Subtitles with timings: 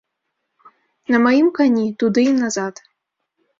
[1.17, 2.85] На маім кані, туды і назад.